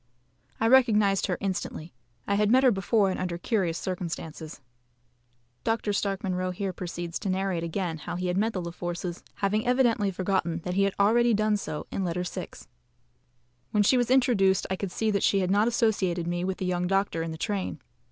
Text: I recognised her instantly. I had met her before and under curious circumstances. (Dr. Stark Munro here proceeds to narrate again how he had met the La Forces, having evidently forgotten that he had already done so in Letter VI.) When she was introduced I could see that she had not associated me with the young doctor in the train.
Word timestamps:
I 0.59 0.67
recognised 0.67 1.27
her 1.27 1.37
instantly. 1.39 1.93
I 2.25 2.33
had 2.33 2.49
met 2.49 2.63
her 2.63 2.71
before 2.71 3.11
and 3.11 3.19
under 3.19 3.37
curious 3.37 3.77
circumstances. 3.77 4.59
(Dr. 5.63 5.93
Stark 5.93 6.23
Munro 6.23 6.49
here 6.49 6.73
proceeds 6.73 7.19
to 7.19 7.29
narrate 7.29 7.63
again 7.63 7.99
how 7.99 8.15
he 8.15 8.25
had 8.25 8.35
met 8.35 8.53
the 8.53 8.61
La 8.63 8.71
Forces, 8.71 9.21
having 9.35 9.63
evidently 9.67 10.09
forgotten 10.09 10.61
that 10.63 10.73
he 10.73 10.85
had 10.85 10.95
already 10.99 11.35
done 11.35 11.55
so 11.55 11.85
in 11.91 12.03
Letter 12.03 12.23
VI.) 12.23 12.47
When 13.69 13.83
she 13.83 13.95
was 13.95 14.09
introduced 14.09 14.65
I 14.71 14.75
could 14.75 14.91
see 14.91 15.11
that 15.11 15.21
she 15.21 15.41
had 15.41 15.51
not 15.51 15.67
associated 15.67 16.25
me 16.25 16.43
with 16.43 16.57
the 16.57 16.65
young 16.65 16.87
doctor 16.87 17.21
in 17.21 17.29
the 17.29 17.37
train. 17.37 17.79